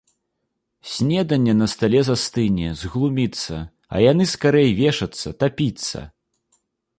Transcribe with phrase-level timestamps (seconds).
[0.91, 3.55] Снеданне на стале застыне, зглуміцца,
[3.95, 5.99] а яны скарэй вешацца, тапіцца!